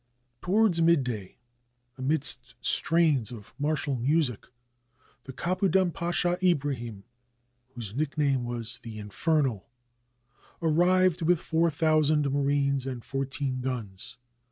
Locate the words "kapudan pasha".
5.31-6.39